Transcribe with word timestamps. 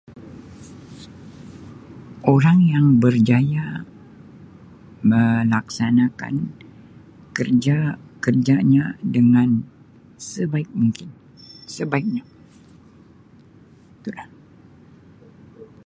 Orang 2.35 2.59
yang 2.73 2.85
berjaya 3.03 3.67
melaksanakan 5.09 6.35
kerja-kerjanya 7.37 8.85
dengan 9.15 9.49
sebaik 10.31 10.69
mungkin 10.79 11.09
sebaiknya 11.77 12.23
itu 14.01 14.09
lah. 14.17 14.25